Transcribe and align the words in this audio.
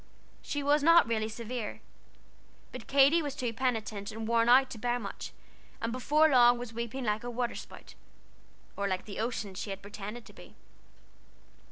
She 0.41 0.63
was 0.63 0.81
not 0.81 1.05
really 1.07 1.29
severe, 1.29 1.79
but 2.71 2.87
Katy 2.87 3.21
was 3.21 3.35
too 3.35 3.53
penitent 3.53 4.11
and 4.11 4.27
worn 4.27 4.49
out 4.49 4.71
to 4.71 4.79
bear 4.79 4.97
much, 4.97 5.31
and 5.79 5.91
before 5.91 6.27
long 6.27 6.57
was 6.57 6.73
weeping 6.73 7.03
like 7.03 7.23
a 7.23 7.29
water 7.29 7.53
spout, 7.53 7.93
or 8.75 8.87
like 8.87 9.05
the 9.05 9.19
ocean 9.19 9.53
she 9.53 9.69
had 9.69 9.83
pretended 9.83 10.25
to 10.25 10.33
be. 10.33 10.55